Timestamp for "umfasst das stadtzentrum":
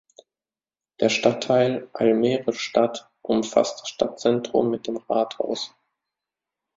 3.21-4.71